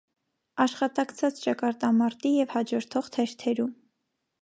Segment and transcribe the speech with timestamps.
[0.65, 3.73] Աշխատակցած ճակատամարտի եւ յաջորդող թերթերու։